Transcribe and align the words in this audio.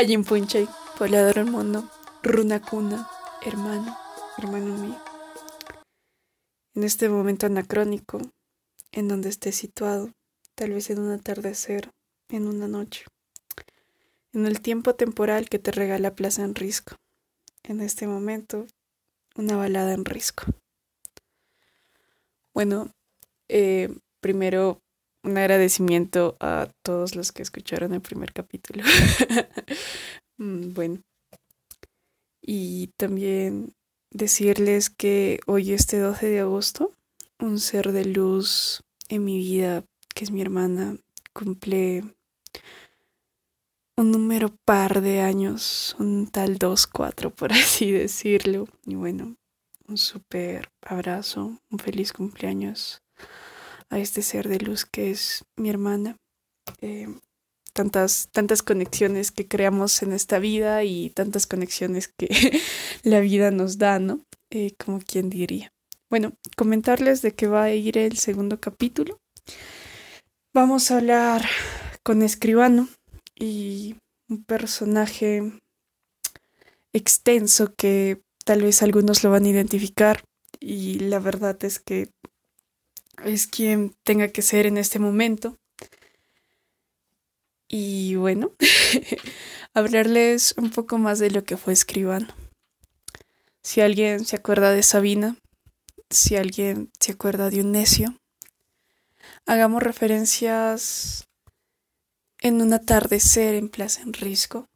En 0.00 0.22
Punche, 0.22 0.68
poblador 0.96 1.34
del 1.34 1.46
mundo, 1.46 1.90
runa 2.22 2.62
cuna, 2.62 3.10
hermano, 3.44 3.98
hermano 4.38 4.76
mío. 4.76 4.96
En 6.76 6.84
este 6.84 7.08
momento 7.08 7.46
anacrónico, 7.46 8.20
en 8.92 9.08
donde 9.08 9.28
esté 9.28 9.50
situado, 9.50 10.12
tal 10.54 10.70
vez 10.70 10.90
en 10.90 11.00
un 11.00 11.10
atardecer, 11.10 11.90
en 12.28 12.46
una 12.46 12.68
noche, 12.68 13.06
en 14.32 14.46
el 14.46 14.60
tiempo 14.60 14.94
temporal 14.94 15.48
que 15.48 15.58
te 15.58 15.72
regala 15.72 16.14
Plaza 16.14 16.44
en 16.44 16.54
Risco. 16.54 16.94
En 17.64 17.80
este 17.80 18.06
momento, 18.06 18.66
una 19.34 19.56
balada 19.56 19.94
en 19.94 20.04
Risco. 20.04 20.44
Bueno, 22.54 22.92
eh, 23.48 23.92
primero 24.20 24.80
un 25.28 25.38
agradecimiento 25.38 26.36
a 26.40 26.68
todos 26.82 27.14
los 27.14 27.32
que 27.32 27.42
escucharon 27.42 27.94
el 27.94 28.00
primer 28.00 28.32
capítulo. 28.32 28.84
Mm, 30.40 30.72
bueno. 30.72 31.02
Y 32.40 32.92
también 32.96 33.74
decirles 34.12 34.88
que 34.88 35.40
hoy, 35.48 35.72
este 35.72 35.98
12 35.98 36.28
de 36.28 36.38
agosto, 36.38 36.94
un 37.40 37.58
ser 37.58 37.90
de 37.90 38.04
luz 38.04 38.84
en 39.08 39.24
mi 39.24 39.38
vida, 39.38 39.82
que 40.14 40.22
es 40.22 40.30
mi 40.30 40.40
hermana, 40.40 40.96
cumple 41.32 42.04
un 43.96 44.12
número 44.12 44.54
par 44.64 45.00
de 45.02 45.22
años, 45.22 45.96
un 45.98 46.28
tal 46.28 46.60
2-4, 46.60 47.32
por 47.32 47.52
así 47.52 47.90
decirlo. 47.90 48.68
Y 48.86 48.94
bueno, 48.94 49.34
un 49.88 49.96
súper 49.96 50.70
abrazo, 50.82 51.58
un 51.68 51.78
feliz 51.80 52.12
cumpleaños 52.12 53.02
a 53.90 53.98
este 53.98 54.22
ser 54.22 54.48
de 54.48 54.58
luz 54.58 54.84
que 54.84 55.10
es 55.10 55.44
mi 55.56 55.70
hermana. 55.70 56.16
Eh, 56.80 57.08
tantas, 57.72 58.28
tantas 58.32 58.62
conexiones 58.62 59.30
que 59.30 59.46
creamos 59.46 60.02
en 60.02 60.12
esta 60.12 60.38
vida 60.38 60.82
y 60.84 61.10
tantas 61.10 61.46
conexiones 61.46 62.08
que 62.08 62.28
la 63.02 63.20
vida 63.20 63.50
nos 63.50 63.78
da, 63.78 63.98
¿no? 63.98 64.20
Eh, 64.50 64.72
como 64.84 65.00
quien 65.00 65.30
diría. 65.30 65.72
Bueno, 66.10 66.32
comentarles 66.56 67.22
de 67.22 67.32
qué 67.32 67.46
va 67.46 67.64
a 67.64 67.72
ir 67.72 67.98
el 67.98 68.18
segundo 68.18 68.58
capítulo. 68.60 69.20
Vamos 70.54 70.90
a 70.90 70.96
hablar 70.96 71.44
con 72.02 72.22
Escribano 72.22 72.88
y 73.38 73.96
un 74.28 74.42
personaje 74.44 75.52
extenso 76.92 77.74
que 77.76 78.22
tal 78.44 78.62
vez 78.62 78.82
algunos 78.82 79.22
lo 79.22 79.30
van 79.30 79.44
a 79.44 79.50
identificar 79.50 80.24
y 80.58 80.98
la 81.00 81.18
verdad 81.18 81.62
es 81.64 81.78
que 81.78 82.08
es 83.24 83.46
quien 83.46 83.94
tenga 84.04 84.28
que 84.28 84.42
ser 84.42 84.66
en 84.66 84.78
este 84.78 84.98
momento. 84.98 85.56
Y 87.68 88.14
bueno, 88.16 88.52
hablarles 89.74 90.54
un 90.56 90.70
poco 90.70 90.98
más 90.98 91.18
de 91.18 91.30
lo 91.30 91.44
que 91.44 91.56
fue 91.56 91.72
escribano. 91.72 92.28
Si 93.62 93.80
alguien 93.80 94.24
se 94.24 94.36
acuerda 94.36 94.72
de 94.72 94.82
Sabina, 94.82 95.36
si 96.10 96.36
alguien 96.36 96.90
se 96.98 97.12
acuerda 97.12 97.50
de 97.50 97.60
un 97.60 97.72
necio, 97.72 98.18
hagamos 99.46 99.82
referencias 99.82 101.28
en 102.40 102.62
un 102.62 102.72
atardecer 102.72 103.54
en 103.54 103.68
Plaza 103.68 104.02
Enrisco, 104.02 104.68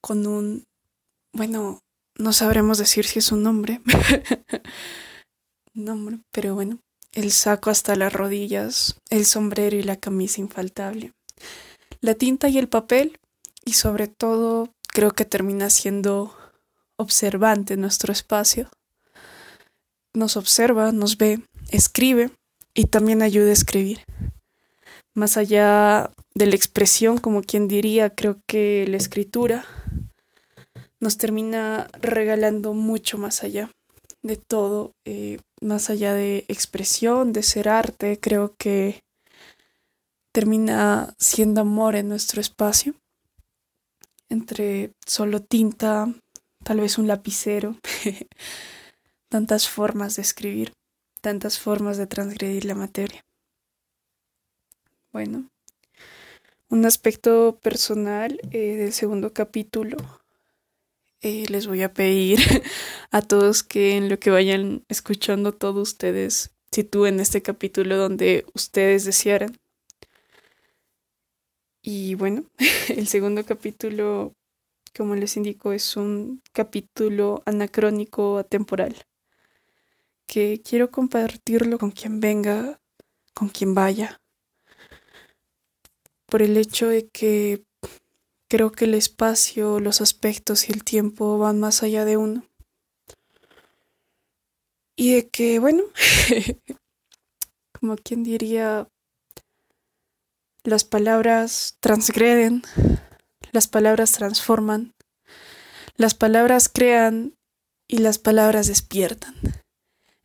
con 0.00 0.26
un, 0.26 0.66
bueno, 1.32 1.80
no 2.16 2.32
sabremos 2.32 2.78
decir 2.78 3.06
si 3.06 3.18
es 3.18 3.32
un 3.32 3.42
nombre, 3.42 3.80
nombre, 5.74 6.20
pero 6.32 6.54
bueno, 6.54 6.78
el 7.12 7.30
saco 7.30 7.70
hasta 7.70 7.96
las 7.96 8.12
rodillas, 8.12 8.96
el 9.10 9.26
sombrero 9.26 9.76
y 9.76 9.82
la 9.82 9.96
camisa 9.96 10.40
infaltable, 10.40 11.12
la 12.00 12.14
tinta 12.14 12.48
y 12.48 12.58
el 12.58 12.68
papel, 12.68 13.18
y 13.64 13.74
sobre 13.74 14.08
todo 14.08 14.70
creo 14.88 15.12
que 15.12 15.24
termina 15.24 15.70
siendo 15.70 16.34
observante 16.96 17.76
nuestro 17.76 18.12
espacio. 18.12 18.68
Nos 20.14 20.36
observa, 20.36 20.92
nos 20.92 21.16
ve, 21.16 21.40
escribe 21.70 22.30
y 22.74 22.86
también 22.86 23.22
ayuda 23.22 23.50
a 23.50 23.54
escribir. 23.54 24.00
Más 25.14 25.36
allá 25.36 26.10
de 26.34 26.46
la 26.46 26.54
expresión, 26.54 27.18
como 27.18 27.42
quien 27.42 27.68
diría, 27.68 28.10
creo 28.10 28.38
que 28.46 28.86
la 28.88 28.96
escritura 28.96 29.64
nos 31.00 31.18
termina 31.18 31.88
regalando 32.00 32.74
mucho 32.74 33.18
más 33.18 33.42
allá 33.42 33.70
de 34.22 34.36
todo, 34.36 34.92
eh, 35.04 35.38
más 35.62 35.90
allá 35.90 36.14
de 36.14 36.44
expresión, 36.48 37.32
de 37.32 37.42
ser 37.42 37.68
arte, 37.68 38.18
creo 38.20 38.54
que 38.56 39.02
termina 40.32 41.14
siendo 41.18 41.60
amor 41.60 41.94
en 41.94 42.08
nuestro 42.08 42.40
espacio, 42.40 42.94
entre 44.28 44.92
solo 45.06 45.40
tinta, 45.40 46.12
tal 46.64 46.80
vez 46.80 46.98
un 46.98 47.06
lapicero, 47.06 47.76
tantas 49.28 49.68
formas 49.68 50.16
de 50.16 50.22
escribir, 50.22 50.72
tantas 51.20 51.58
formas 51.58 51.96
de 51.96 52.06
transgredir 52.06 52.64
la 52.64 52.74
materia. 52.74 53.20
Bueno, 55.12 55.48
un 56.70 56.86
aspecto 56.86 57.58
personal 57.62 58.40
eh, 58.50 58.76
del 58.76 58.92
segundo 58.92 59.34
capítulo 59.34 60.21
eh, 61.22 61.46
les 61.48 61.66
voy 61.66 61.82
a 61.82 61.92
pedir 61.94 62.38
a 63.10 63.22
todos 63.22 63.62
que 63.62 63.96
en 63.96 64.08
lo 64.08 64.18
que 64.18 64.30
vayan 64.30 64.84
escuchando 64.88 65.52
todos 65.52 65.90
ustedes 65.90 66.54
sitúen 66.70 67.20
este 67.20 67.42
capítulo 67.42 67.96
donde 67.96 68.44
ustedes 68.54 69.04
desearan. 69.04 69.56
Y 71.80 72.14
bueno, 72.14 72.44
el 72.88 73.06
segundo 73.06 73.44
capítulo, 73.44 74.34
como 74.96 75.14
les 75.14 75.36
indico, 75.36 75.72
es 75.72 75.96
un 75.96 76.42
capítulo 76.52 77.42
anacrónico 77.46 78.38
atemporal 78.38 78.96
que 80.26 80.62
quiero 80.64 80.90
compartirlo 80.90 81.78
con 81.78 81.90
quien 81.90 82.20
venga, 82.20 82.80
con 83.34 83.48
quien 83.48 83.74
vaya, 83.74 84.20
por 86.26 86.42
el 86.42 86.56
hecho 86.56 86.88
de 86.88 87.08
que 87.08 87.64
Creo 88.52 88.70
que 88.70 88.84
el 88.84 88.92
espacio, 88.92 89.80
los 89.80 90.02
aspectos 90.02 90.68
y 90.68 90.72
el 90.72 90.84
tiempo 90.84 91.38
van 91.38 91.58
más 91.58 91.82
allá 91.82 92.04
de 92.04 92.18
uno. 92.18 92.46
Y 94.94 95.14
de 95.14 95.30
que, 95.30 95.58
bueno, 95.58 95.84
como 97.80 97.96
quien 97.96 98.22
diría, 98.22 98.86
las 100.64 100.84
palabras 100.84 101.78
transgreden, 101.80 102.62
las 103.52 103.68
palabras 103.68 104.12
transforman, 104.12 104.92
las 105.96 106.12
palabras 106.12 106.68
crean 106.68 107.34
y 107.88 108.00
las 108.00 108.18
palabras 108.18 108.66
despiertan. 108.66 109.34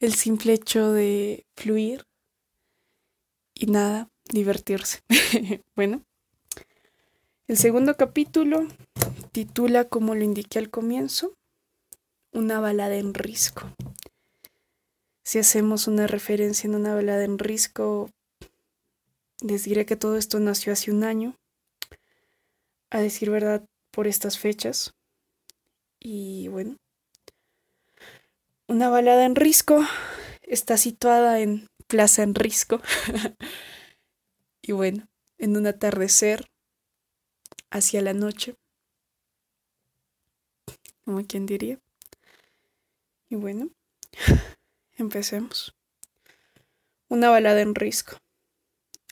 El 0.01 0.13
simple 0.15 0.51
hecho 0.51 0.91
de 0.91 1.45
fluir 1.55 2.03
y 3.53 3.67
nada, 3.67 4.09
divertirse. 4.33 4.99
bueno, 5.77 6.03
el 7.47 7.57
segundo 7.57 7.95
capítulo 7.95 8.67
titula, 9.31 9.85
como 9.85 10.15
lo 10.15 10.23
indiqué 10.23 10.59
al 10.59 10.69
comienzo, 10.69 11.33
una 12.33 12.59
balada 12.59 12.95
en 12.95 13.13
risco. 13.13 13.71
Si 15.23 15.39
hacemos 15.39 15.87
una 15.87 16.07
referencia 16.07 16.67
en 16.67 16.75
una 16.75 16.93
balada 16.93 17.23
en 17.23 17.39
risco, 17.39 18.09
les 19.41 19.63
diré 19.63 19.85
que 19.85 19.95
todo 19.95 20.17
esto 20.17 20.39
nació 20.39 20.73
hace 20.73 20.91
un 20.91 21.05
año, 21.05 21.35
a 22.89 22.99
decir 22.99 23.29
verdad, 23.29 23.63
por 23.91 24.07
estas 24.07 24.37
fechas. 24.37 24.93
Y 25.99 26.49
bueno, 26.49 26.75
una 28.67 28.89
balada 28.89 29.25
en 29.25 29.35
risco 29.35 29.85
está 30.41 30.75
situada 30.75 31.39
en 31.39 31.67
Plaza 31.87 32.23
en 32.23 32.35
Risco. 32.35 32.81
y 34.61 34.73
bueno, 34.73 35.07
en 35.37 35.55
un 35.55 35.67
atardecer 35.67 36.49
hacia 37.69 38.01
la 38.01 38.13
noche. 38.13 38.55
Como 41.05 41.25
quien 41.25 41.45
diría. 41.45 41.79
Y 43.29 43.35
bueno, 43.35 43.69
empecemos. 44.97 45.75
Una 47.09 47.29
balada 47.29 47.61
en 47.61 47.75
risco. 47.75 48.17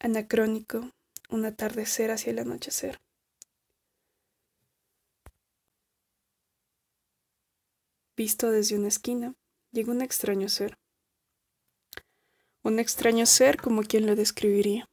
Anacrónico, 0.01 0.91
un 1.29 1.45
atardecer 1.45 2.11
hacia 2.11 2.31
el 2.31 2.39
anochecer. 2.39 2.99
Visto 8.17 8.51
desde 8.51 8.77
una 8.77 8.87
esquina, 8.87 9.35
llega 9.71 9.91
un 9.91 10.01
extraño 10.01 10.47
ser. 10.47 10.77
Un 12.63 12.79
extraño 12.79 13.25
ser 13.25 13.57
como 13.57 13.83
quien 13.83 14.05
lo 14.05 14.15
describiría. 14.15 14.89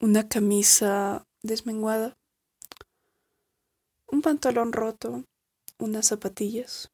Una 0.00 0.28
camisa 0.28 1.26
desmenguada, 1.42 2.18
un 4.20 4.22
pantalón 4.22 4.74
roto, 4.74 5.24
unas 5.78 6.08
zapatillas, 6.08 6.90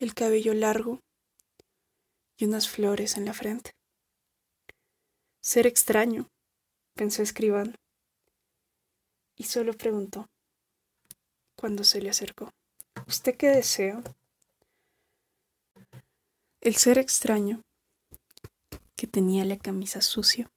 el 0.00 0.12
cabello 0.12 0.54
largo 0.54 0.98
y 2.36 2.46
unas 2.46 2.68
flores 2.68 3.16
en 3.16 3.26
la 3.26 3.32
frente. 3.32 3.70
Ser 5.40 5.68
extraño, 5.68 6.28
pensó 6.96 7.22
escribano. 7.22 7.74
y 9.36 9.44
solo 9.44 9.74
preguntó, 9.74 10.26
cuando 11.54 11.84
se 11.84 12.02
le 12.02 12.10
acercó, 12.10 12.52
¿Usted 13.06 13.36
qué 13.36 13.50
desea? 13.50 14.02
El 16.60 16.74
ser 16.74 16.98
extraño, 16.98 17.62
que 18.96 19.06
tenía 19.06 19.44
la 19.44 19.58
camisa 19.58 20.00
sucia, 20.00 20.50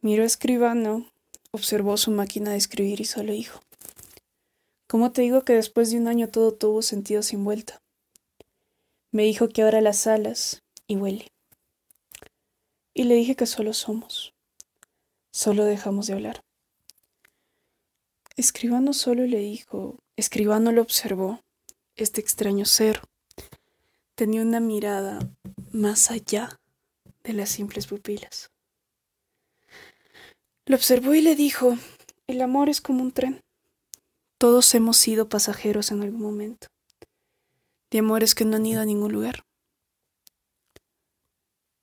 miró 0.00 0.24
a 0.24 0.26
escribano, 0.26 1.08
observó 1.52 1.96
su 1.96 2.10
máquina 2.10 2.50
de 2.50 2.56
escribir 2.56 3.00
y 3.00 3.04
solo 3.04 3.32
dijo, 3.32 3.60
¿Cómo 4.88 5.10
te 5.10 5.22
digo 5.22 5.42
que 5.42 5.54
después 5.54 5.90
de 5.90 5.98
un 5.98 6.06
año 6.06 6.28
todo 6.28 6.54
tuvo 6.54 6.80
sentido 6.80 7.22
sin 7.22 7.42
vuelta? 7.42 7.82
Me 9.10 9.24
dijo 9.24 9.48
que 9.48 9.62
ahora 9.62 9.80
las 9.80 10.06
alas 10.06 10.62
y 10.86 10.96
huele. 10.96 11.32
Y 12.94 13.04
le 13.04 13.14
dije 13.14 13.34
que 13.34 13.46
solo 13.46 13.72
somos, 13.72 14.32
solo 15.32 15.64
dejamos 15.64 16.06
de 16.06 16.12
hablar. 16.14 16.44
Escribano 18.36 18.92
solo 18.92 19.26
le 19.26 19.38
dijo, 19.38 19.98
Escribano 20.14 20.70
lo 20.70 20.82
observó, 20.82 21.40
este 21.96 22.20
extraño 22.20 22.64
ser. 22.64 23.00
Tenía 24.14 24.42
una 24.42 24.60
mirada 24.60 25.18
más 25.72 26.10
allá 26.10 26.60
de 27.24 27.32
las 27.32 27.50
simples 27.50 27.86
pupilas. 27.86 28.50
Lo 30.64 30.76
observó 30.76 31.14
y 31.14 31.22
le 31.22 31.34
dijo, 31.34 31.76
el 32.26 32.40
amor 32.40 32.68
es 32.68 32.80
como 32.80 33.02
un 33.02 33.12
tren. 33.12 33.42
Todos 34.38 34.74
hemos 34.74 34.98
sido 34.98 35.30
pasajeros 35.30 35.90
en 35.92 36.02
algún 36.02 36.20
momento, 36.20 36.66
de 37.90 38.00
amores 38.00 38.34
que 38.34 38.44
no 38.44 38.56
han 38.56 38.66
ido 38.66 38.82
a 38.82 38.84
ningún 38.84 39.12
lugar. 39.12 39.46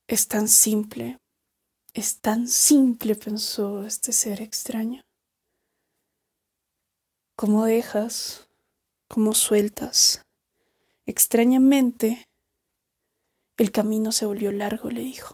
Es 0.08 0.28
tan 0.28 0.48
simple, 0.48 1.18
es 1.96 2.20
tan 2.22 2.48
simple, 2.48 3.16
pensó 3.16 3.86
este 3.86 4.14
ser 4.14 4.40
extraño. 4.40 5.02
¿Cómo 7.36 7.66
dejas? 7.66 8.48
¿Cómo 9.08 9.34
sueltas? 9.34 10.22
Extrañamente, 11.08 12.28
el 13.58 13.72
camino 13.72 14.12
se 14.12 14.28
volvió 14.28 14.52
largo, 14.52 14.92
le 14.92 15.02
dijo. 15.02 15.34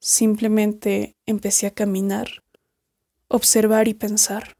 Simplemente 0.00 1.16
empecé 1.26 1.66
a 1.66 1.74
caminar, 1.74 2.42
observar 3.28 3.88
y 3.88 3.94
pensar. 3.94 4.56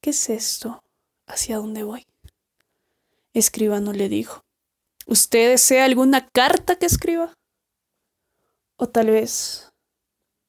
¿Qué 0.00 0.10
es 0.10 0.30
esto? 0.30 0.82
¿Hacia 1.26 1.58
dónde 1.58 1.82
voy? 1.82 2.06
Escribano 3.34 3.92
le 3.92 4.08
dijo. 4.08 4.42
¿Usted 5.06 5.50
desea 5.50 5.84
alguna 5.84 6.26
carta 6.28 6.76
que 6.76 6.86
escriba? 6.86 7.34
O 8.76 8.88
tal 8.88 9.08
vez 9.08 9.70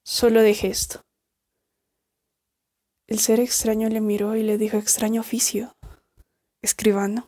solo 0.04 0.42
deje 0.42 0.68
esto. 0.68 1.02
El 3.08 3.20
ser 3.20 3.42
extraño 3.42 3.90
le 3.90 4.00
miró 4.00 4.38
y 4.38 4.44
le 4.44 4.58
dijo 4.58 4.78
extraño 4.78 5.20
oficio, 5.20 5.76
escribano. 6.62 7.28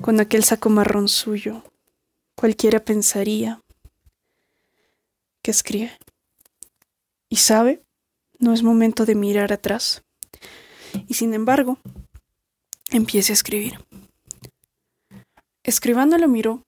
Con 0.00 0.18
aquel 0.20 0.44
saco 0.44 0.70
marrón 0.70 1.08
suyo, 1.08 1.62
cualquiera 2.34 2.82
pensaría 2.82 3.60
que 5.42 5.50
escribe. 5.50 5.98
Y 7.28 7.36
sabe, 7.36 7.82
no 8.38 8.54
es 8.54 8.62
momento 8.62 9.04
de 9.04 9.14
mirar 9.14 9.52
atrás. 9.52 10.02
Y 11.08 11.14
sin 11.14 11.34
embargo, 11.34 11.78
empiece 12.90 13.32
a 13.32 13.34
escribir. 13.34 13.84
Escribano 15.64 16.16
lo 16.18 16.28
miró, 16.28 16.62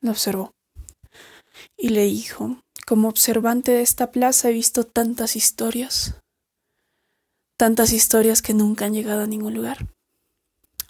lo 0.00 0.12
observó 0.12 0.52
y 1.76 1.90
le 1.90 2.04
dijo, 2.04 2.62
como 2.86 3.08
observante 3.08 3.72
de 3.72 3.82
esta 3.82 4.10
plaza 4.10 4.48
he 4.48 4.52
visto 4.52 4.84
tantas 4.84 5.36
historias 5.36 6.14
tantas 7.60 7.92
historias 7.92 8.40
que 8.40 8.54
nunca 8.54 8.86
han 8.86 8.94
llegado 8.94 9.20
a 9.20 9.26
ningún 9.26 9.52
lugar. 9.52 9.86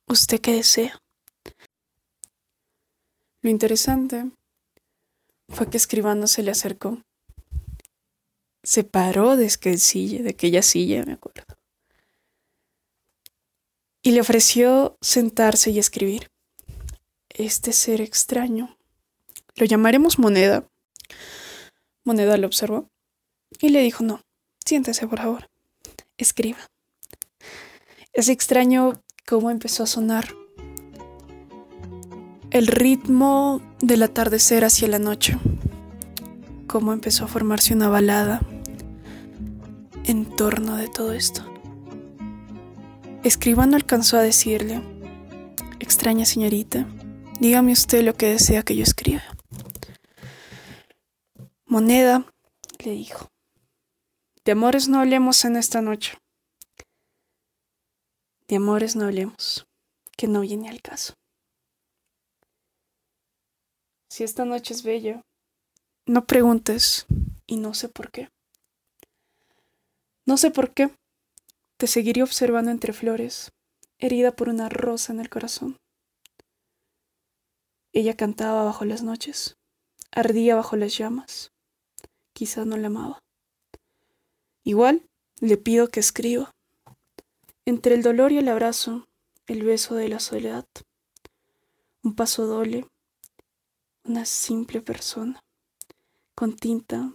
¿Usted 0.07 0.41
qué 0.41 0.53
desea? 0.53 0.97
Lo 3.43 3.51
interesante 3.51 4.31
fue 5.49 5.69
que 5.69 5.77
escribano 5.77 6.29
se 6.29 6.45
le 6.45 6.53
acercó. 6.53 7.03
Se 8.63 8.85
paró 8.85 9.37
de 9.37 9.47
aquella 9.47 9.79
silla, 9.79 10.23
de 10.23 10.31
aquella 10.31 10.63
silla, 10.63 11.03
me 11.05 11.15
acuerdo. 11.15 11.50
Y 14.03 14.13
le 14.13 14.21
ofreció 14.21 14.97
sentarse 15.01 15.71
y 15.71 15.79
escribir. 15.79 16.31
Este 17.29 17.73
ser 17.73 18.01
extraño. 18.01 18.77
Lo 19.57 19.67
llamaremos 19.67 20.19
moneda. 20.19 20.69
Moneda 22.05 22.37
lo 22.37 22.47
observó 22.47 22.89
y 23.61 23.69
le 23.71 23.83
dijo, 23.83 24.03
no, 24.03 24.23
siéntese 24.65 25.07
por 25.07 25.19
favor 25.19 25.51
escriba. 26.23 26.59
Es 28.13 28.29
extraño 28.29 29.03
cómo 29.27 29.51
empezó 29.51 29.85
a 29.85 29.87
sonar 29.87 30.35
el 32.51 32.67
ritmo 32.67 33.61
del 33.81 34.03
atardecer 34.03 34.65
hacia 34.65 34.89
la 34.89 34.99
noche, 34.99 35.39
cómo 36.67 36.93
empezó 36.93 37.25
a 37.25 37.29
formarse 37.29 37.75
una 37.75 37.89
balada 37.89 38.41
en 40.05 40.25
torno 40.37 40.77
de 40.77 40.89
todo 40.89 41.13
esto. 41.13 41.50
Escribano 43.23 43.77
alcanzó 43.77 44.17
a 44.17 44.23
decirle, 44.23 44.81
extraña 45.79 46.25
señorita, 46.25 46.89
dígame 47.39 47.73
usted 47.73 48.03
lo 48.03 48.15
que 48.15 48.31
desea 48.31 48.63
que 48.63 48.75
yo 48.75 48.83
escriba. 48.83 49.23
Moneda, 51.67 52.25
le 52.83 52.93
dijo, 52.93 53.29
de 54.43 54.53
amores 54.53 54.89
no 54.89 55.01
hablemos 55.01 55.45
en 55.45 55.57
esta 55.57 55.83
noche. 55.83 56.17
De 58.49 58.57
amores 58.57 58.97
no 58.97 59.05
hablemos, 59.05 59.67
que 60.17 60.27
no 60.27 60.41
viene 60.41 60.71
al 60.71 60.81
caso. 60.81 61.13
Si 64.09 64.25
esta 64.25 64.47
noche 64.47 64.73
es 64.73 64.83
bella, 64.83 65.21
no 66.07 66.25
preguntes 66.25 67.05
y 67.47 67.59
no 67.59 67.75
sé 67.75 67.91
por 67.91 68.11
qué. 68.11 68.31
No 70.25 70.39
sé 70.39 70.51
por 70.51 70.73
qué. 70.73 70.91
Te 71.81 71.87
seguiré 71.87 72.23
observando 72.23 72.71
entre 72.71 72.93
flores, 72.93 73.53
herida 73.99 74.37
por 74.37 74.51
una 74.51 74.69
rosa 74.69 75.15
en 75.15 75.19
el 75.19 75.31
corazón. 75.31 75.79
Ella 77.95 78.19
cantaba 78.19 78.65
bajo 78.65 78.85
las 78.85 79.03
noches, 79.03 79.57
ardía 80.13 80.57
bajo 80.57 80.77
las 80.77 80.99
llamas. 80.99 81.53
Quizás 82.35 82.67
no 82.67 82.77
la 82.77 82.89
amaba. 82.89 83.23
Igual 84.63 85.09
le 85.41 85.57
pido 85.57 85.89
que 85.89 86.01
escriba. 86.01 86.51
Entre 87.65 87.95
el 87.95 88.03
dolor 88.03 88.31
y 88.31 88.37
el 88.37 88.49
abrazo, 88.49 89.09
el 89.47 89.63
beso 89.63 89.95
de 89.95 90.11
la 90.11 90.21
soledad. 90.21 90.67
Un 92.03 92.15
paso 92.15 92.45
doble, 92.45 92.87
una 94.05 94.27
simple 94.27 94.83
persona, 94.83 95.43
con 96.35 96.57
tinta, 96.57 97.15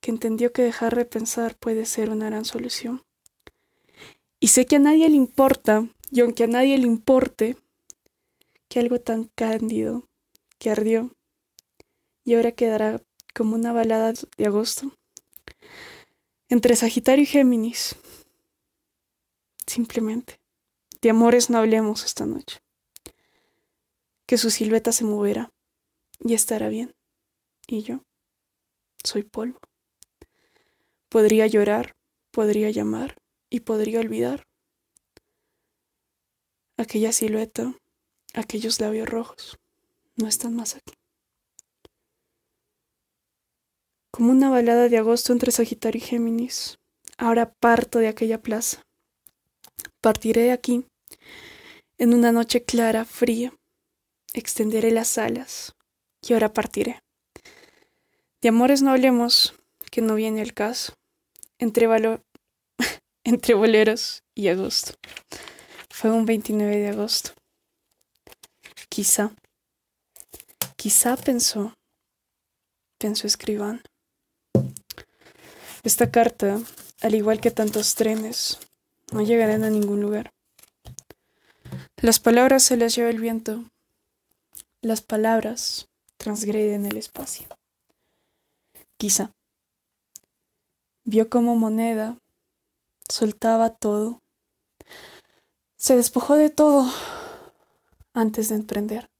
que 0.00 0.12
entendió 0.12 0.52
que 0.52 0.62
dejar 0.62 0.94
de 0.94 1.04
pensar 1.04 1.56
puede 1.56 1.84
ser 1.84 2.10
una 2.10 2.26
gran 2.26 2.44
solución. 2.44 3.02
Y 4.40 4.48
sé 4.48 4.66
que 4.66 4.76
a 4.76 4.78
nadie 4.78 5.08
le 5.08 5.16
importa, 5.16 5.88
y 6.10 6.20
aunque 6.20 6.44
a 6.44 6.46
nadie 6.46 6.78
le 6.78 6.86
importe, 6.86 7.56
que 8.68 8.78
algo 8.78 9.00
tan 9.00 9.24
cándido, 9.34 10.08
que 10.58 10.70
ardió, 10.70 11.10
y 12.24 12.34
ahora 12.34 12.52
quedará 12.52 13.02
como 13.34 13.56
una 13.56 13.72
balada 13.72 14.12
de 14.12 14.46
agosto, 14.46 14.92
entre 16.48 16.76
Sagitario 16.76 17.24
y 17.24 17.26
Géminis. 17.26 17.96
Simplemente, 19.66 20.40
de 21.02 21.10
amores 21.10 21.50
no 21.50 21.58
hablemos 21.58 22.04
esta 22.04 22.24
noche. 22.24 22.60
Que 24.26 24.38
su 24.38 24.50
silueta 24.50 24.92
se 24.92 25.04
moverá 25.04 25.52
y 26.20 26.34
estará 26.34 26.68
bien. 26.68 26.94
Y 27.66 27.82
yo 27.82 28.02
soy 29.04 29.22
polvo. 29.22 29.58
Podría 31.08 31.46
llorar, 31.46 31.96
podría 32.30 32.70
llamar 32.70 33.17
y 33.50 33.60
podría 33.60 34.00
olvidar. 34.00 34.44
Aquella 36.76 37.12
silueta, 37.12 37.74
aquellos 38.34 38.80
labios 38.80 39.08
rojos, 39.08 39.58
no 40.16 40.28
están 40.28 40.54
más 40.54 40.76
aquí. 40.76 40.98
como 44.18 44.32
una 44.32 44.50
balada 44.50 44.88
de 44.88 44.98
agosto 44.98 45.32
entre 45.32 45.52
Sagitario 45.52 46.00
y 46.00 46.04
Géminis. 46.04 46.80
Ahora 47.18 47.52
parto 47.52 48.00
de 48.00 48.08
aquella 48.08 48.42
plaza. 48.42 48.82
Partiré 50.00 50.42
de 50.42 50.50
aquí 50.50 50.84
en 51.98 52.14
una 52.14 52.32
noche 52.32 52.64
clara, 52.64 53.04
fría. 53.04 53.54
Extenderé 54.32 54.90
las 54.90 55.18
alas 55.18 55.76
y 56.20 56.32
ahora 56.32 56.52
partiré. 56.52 57.00
De 58.40 58.48
amores 58.48 58.82
no 58.82 58.90
hablemos, 58.90 59.54
que 59.92 60.00
no 60.00 60.16
viene 60.16 60.42
el 60.42 60.52
caso. 60.52 60.94
Entre, 61.58 61.86
entre 63.28 63.52
boleros 63.52 64.22
y 64.34 64.48
agosto. 64.48 64.94
Fue 65.90 66.10
un 66.10 66.24
29 66.24 66.78
de 66.78 66.88
agosto. 66.88 67.32
Quizá, 68.88 69.32
quizá 70.76 71.14
pensó, 71.16 71.74
pensó 72.96 73.26
escribano 73.26 73.80
Esta 75.82 76.10
carta, 76.10 76.58
al 77.02 77.14
igual 77.14 77.40
que 77.40 77.50
tantos 77.50 77.94
trenes, 77.94 78.58
no 79.12 79.20
llegarán 79.20 79.62
a 79.62 79.70
ningún 79.70 80.00
lugar. 80.00 80.32
Las 82.00 82.20
palabras 82.20 82.62
se 82.62 82.78
las 82.78 82.94
lleva 82.94 83.10
el 83.10 83.20
viento. 83.20 83.62
Las 84.80 85.02
palabras 85.02 85.88
transgreden 86.16 86.86
el 86.86 86.96
espacio. 86.96 87.46
Quizá. 88.96 89.32
Vio 91.04 91.28
como 91.28 91.56
moneda 91.56 92.16
soltaba 93.08 93.70
todo. 93.70 94.22
Se 95.76 95.96
despojó 95.96 96.34
de 96.34 96.50
todo 96.50 96.90
antes 98.12 98.48
de 98.48 98.56
emprender. 98.56 99.10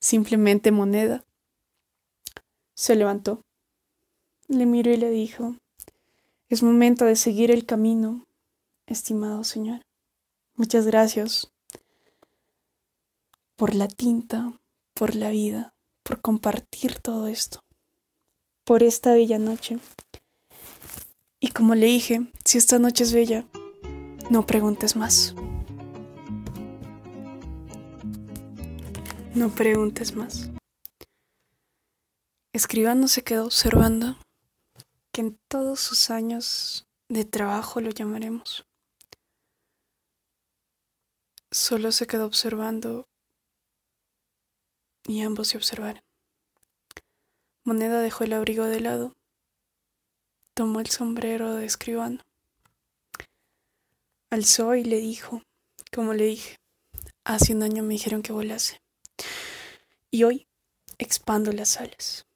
Simplemente 0.00 0.72
moneda. 0.72 1.24
Se 2.74 2.96
levantó. 2.96 3.44
Le 4.48 4.66
miró 4.66 4.90
y 4.90 4.96
le 4.96 5.10
dijo, 5.10 5.56
es 6.48 6.62
momento 6.62 7.04
de 7.04 7.16
seguir 7.16 7.50
el 7.50 7.64
camino, 7.64 8.26
estimado 8.86 9.44
señor. 9.44 9.86
Muchas 10.54 10.86
gracias 10.86 11.50
por 13.56 13.74
la 13.74 13.88
tinta, 13.88 14.52
por 14.92 15.14
la 15.14 15.30
vida, 15.30 15.74
por 16.02 16.20
compartir 16.20 16.98
todo 16.98 17.28
esto, 17.28 17.64
por 18.64 18.82
esta 18.82 19.12
bella 19.14 19.38
noche. 19.38 19.78
Y 21.44 21.50
como 21.50 21.74
le 21.74 21.86
dije, 21.86 22.20
si 22.44 22.56
esta 22.56 22.78
noche 22.78 23.02
es 23.02 23.12
bella, 23.12 23.44
no 24.30 24.46
preguntes 24.46 24.94
más. 24.94 25.34
No 29.34 29.50
preguntes 29.50 30.14
más. 30.14 30.52
Escribano 32.52 33.08
se 33.08 33.24
quedó 33.24 33.46
observando 33.46 34.16
que 35.10 35.22
en 35.22 35.40
todos 35.48 35.80
sus 35.80 36.10
años 36.10 36.86
de 37.08 37.24
trabajo 37.24 37.80
lo 37.80 37.90
llamaremos. 37.90 38.64
Solo 41.50 41.90
se 41.90 42.06
quedó 42.06 42.26
observando 42.26 43.08
y 45.08 45.22
ambos 45.22 45.48
se 45.48 45.56
observaron. 45.56 46.04
Moneda 47.64 48.00
dejó 48.00 48.22
el 48.22 48.32
abrigo 48.32 48.64
de 48.66 48.78
lado, 48.78 49.16
tomó 50.54 50.80
el 50.80 50.88
sombrero 50.88 51.54
de 51.54 51.64
escribano, 51.66 52.22
alzó 54.30 54.74
y 54.74 54.84
le 54.84 54.98
dijo, 54.98 55.42
como 55.92 56.14
le 56.14 56.24
dije, 56.24 56.56
hace 57.24 57.54
un 57.54 57.62
año 57.62 57.82
me 57.82 57.94
dijeron 57.94 58.22
que 58.22 58.32
volase, 58.32 58.80
y 60.10 60.24
hoy 60.24 60.46
expando 60.98 61.52
las 61.52 61.78
alas. 61.78 62.26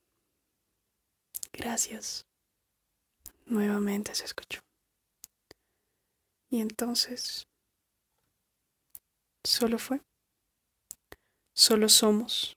Gracias. 1.53 2.27
Nuevamente 3.47 4.15
se 4.15 4.25
escuchó. 4.25 4.61
Y 6.51 6.61
entonces, 6.61 7.47
solo 9.45 9.79
fue. 9.79 10.01
Solo 11.55 11.89
somos. 11.89 12.57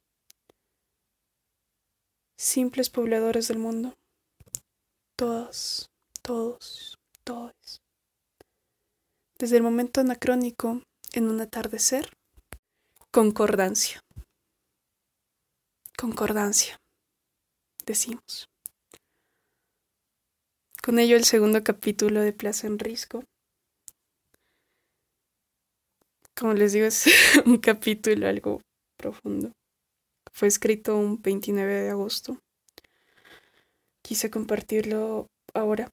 Simples 2.38 2.90
pobladores 2.90 3.48
del 3.48 3.60
mundo. 3.60 3.99
Todas, 5.20 5.90
todos, 6.22 6.98
todos. 7.26 7.82
Desde 9.38 9.58
el 9.58 9.64
momento 9.64 10.00
anacrónico, 10.00 10.82
en 11.12 11.28
un 11.28 11.42
atardecer, 11.42 12.10
concordancia. 13.12 14.00
Concordancia, 15.98 16.78
decimos. 17.86 18.48
Con 20.82 21.00
ello 21.00 21.18
el 21.18 21.26
segundo 21.26 21.66
capítulo 21.66 22.22
de 22.22 22.32
Plaza 22.32 22.68
en 22.68 22.80
Risco. 22.80 23.26
Como 26.34 26.54
les 26.54 26.72
digo, 26.72 26.86
es 26.86 27.08
un 27.46 27.58
capítulo 27.58 28.26
algo 28.26 28.62
profundo. 28.96 29.52
Fue 30.32 30.48
escrito 30.48 30.96
un 30.96 31.22
29 31.22 31.74
de 31.74 31.90
agosto. 31.90 32.40
Quise 34.10 34.32
compartirlo 34.32 35.28
ahora. 35.54 35.92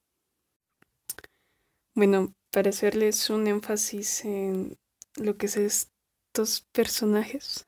Bueno, 1.95 2.33
para 2.51 2.71
hacerles 2.71 3.29
un 3.29 3.47
énfasis 3.47 4.25
en 4.25 4.79
lo 5.17 5.37
que 5.37 5.45
es 5.45 5.59
estos 5.59 6.65
personajes, 6.73 7.67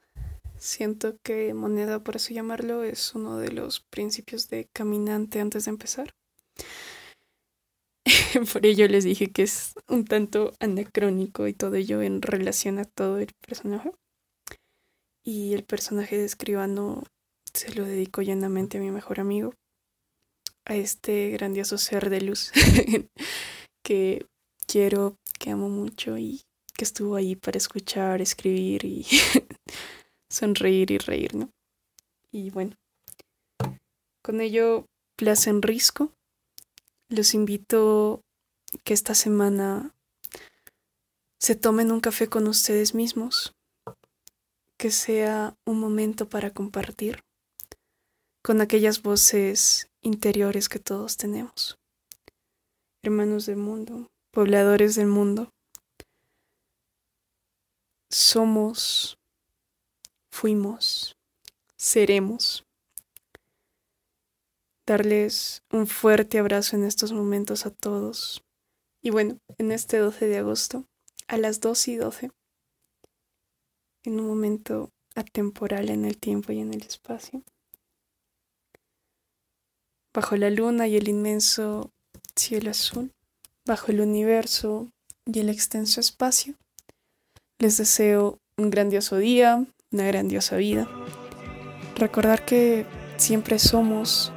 siento 0.57 1.19
que 1.23 1.53
Moneda, 1.53 2.03
por 2.03 2.17
así 2.17 2.33
llamarlo, 2.33 2.83
es 2.83 3.15
uno 3.15 3.37
de 3.37 3.53
los 3.53 3.81
principios 3.81 4.49
de 4.49 4.71
caminante 4.73 5.39
antes 5.41 5.67
de 5.67 5.73
empezar. 5.73 6.15
Por 8.51 8.65
ello 8.65 8.89
les 8.89 9.05
dije 9.05 9.31
que 9.31 9.43
es 9.43 9.75
un 9.87 10.07
tanto 10.07 10.55
anacrónico 10.61 11.47
y 11.47 11.53
todo 11.53 11.75
ello 11.75 12.01
en 12.01 12.23
relación 12.23 12.79
a 12.79 12.87
todo 12.87 13.19
el 13.19 13.35
personaje. 13.47 13.93
Y 15.23 15.53
el 15.53 15.65
personaje 15.65 16.17
de 16.17 16.25
escribano 16.25 17.05
se 17.53 17.75
lo 17.75 17.85
dedico 17.85 18.23
llenamente 18.23 18.79
a 18.79 18.81
mi 18.81 18.91
mejor 18.91 19.21
amigo, 19.21 19.53
a 20.69 20.77
este 20.77 21.31
grandioso 21.31 21.79
ser 21.79 22.11
de 22.11 22.21
luz 22.21 22.53
que 23.83 24.27
quiero, 24.67 25.17
que 25.39 25.51
amo 25.51 25.69
mucho 25.69 26.17
y 26.19 26.43
que 26.75 26.85
estuvo 26.85 27.17
ahí 27.17 27.35
para 27.35 27.59
escuchar, 27.59 28.23
escribir 28.23 28.85
y 28.85 29.05
sonreír 30.31 30.93
y 30.93 30.99
reír, 30.99 31.35
¿no? 31.35 31.51
Y 32.31 32.51
bueno, 32.51 32.77
con 34.23 34.41
ello, 34.41 34.85
Plaza 35.17 35.51
en 35.51 35.63
Risco 35.63 36.13
los 37.09 37.33
invito 37.35 38.23
que 38.85 38.93
esta 38.93 39.15
semana 39.15 39.95
se 41.41 41.55
tomen 41.55 41.91
un 41.91 42.01
café 42.01 42.29
con 42.29 42.47
ustedes 42.47 42.95
mismos, 42.95 43.55
que 44.77 44.91
sea 44.91 45.57
un 45.65 45.81
momento 45.81 46.29
para 46.29 46.51
compartir 46.51 47.21
con 48.43 48.61
aquellas 48.61 49.03
voces 49.03 49.88
interiores 50.03 50.69
que 50.69 50.79
todos 50.79 51.17
tenemos. 51.17 51.79
Hermanos 53.03 53.47
del 53.47 53.57
mundo, 53.57 54.11
pobladores 54.33 54.95
del 54.95 55.07
mundo, 55.07 55.51
somos, 58.11 59.19
fuimos, 60.31 61.17
seremos 61.77 62.65
darles 64.87 65.63
un 65.71 65.87
fuerte 65.87 66.39
abrazo 66.39 66.75
en 66.77 66.85
estos 66.85 67.13
momentos 67.13 67.67
a 67.67 67.71
todos. 67.71 68.43
Y 69.03 69.11
bueno, 69.11 69.39
en 69.59 69.71
este 69.71 69.99
12 69.99 70.27
de 70.27 70.39
agosto, 70.39 70.87
a 71.29 71.37
las 71.37 71.61
2 71.61 71.89
y 71.89 71.97
12, 71.97 72.31
en 74.05 74.21
un 74.21 74.27
momento 74.27 74.91
atemporal 75.15 75.91
en 75.91 76.07
el 76.07 76.19
tiempo 76.19 76.53
y 76.53 76.61
en 76.61 76.73
el 76.73 76.83
espacio, 76.83 77.43
bajo 80.19 80.37
la 80.37 80.51
luna 80.51 80.89
y 80.89 80.97
el 80.97 81.09
inmenso 81.09 81.93
cielo 82.35 82.73
azul, 82.73 83.13
bajo 83.65 83.93
el 83.93 84.01
universo 84.01 84.89
y 85.25 85.39
el 85.39 85.49
extenso 85.49 86.01
espacio, 86.01 86.55
les 87.61 87.77
deseo 87.77 88.41
un 88.57 88.71
grandioso 88.71 89.19
día, 89.19 89.65
una 89.93 90.07
grandiosa 90.09 90.57
vida. 90.57 90.89
Recordar 91.95 92.45
que 92.45 92.85
siempre 93.17 93.61
somos 93.61 94.33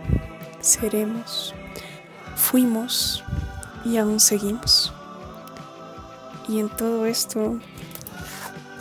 seremos, 0.59 1.55
fuimos 2.35 3.23
y 3.83 3.97
aún 3.97 4.19
seguimos. 4.19 4.93
Y 6.47 6.59
en 6.59 6.69
todo 6.69 7.07
esto, 7.07 7.59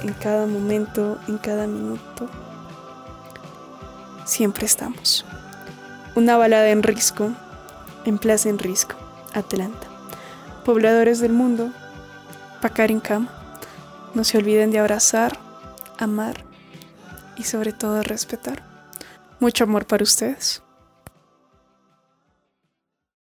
en 0.03 0.13
cada 0.21 0.45
momento, 0.47 1.19
en 1.29 1.39
cada 1.39 1.67
minuto, 1.67 2.29
siempre 4.27 4.67
estamos. 4.67 5.25
Una 6.17 6.37
balada 6.37 6.71
en 6.71 6.83
Risco, 6.83 7.31
en 8.05 8.19
Plaza 8.19 8.49
en 8.49 8.59
Risco, 8.59 8.97
Atlanta. 9.33 9.87
Pobladores 10.65 11.21
del 11.21 11.33
mundo, 11.33 11.71
pacar 12.61 12.91
en 12.91 13.01
cama. 13.01 13.29
No 14.15 14.25
se 14.25 14.39
olviden 14.39 14.73
de 14.73 14.81
abrazar, 14.81 15.39
amar 15.99 16.45
y 17.37 17.45
sobre 17.45 17.73
todo 17.73 18.03
respetar. 18.03 18.63
Mucho 19.39 19.65
amor 19.65 19.87
para 19.87 20.03
ustedes. 20.03 20.63